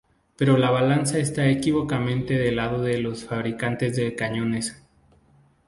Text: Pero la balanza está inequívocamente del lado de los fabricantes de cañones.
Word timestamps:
Pero 0.35 0.57
la 0.57 0.71
balanza 0.71 1.19
está 1.19 1.45
inequívocamente 1.47 2.33
del 2.39 2.55
lado 2.55 2.81
de 2.81 2.97
los 2.97 3.23
fabricantes 3.25 3.95
de 3.95 4.15
cañones. 4.15 4.81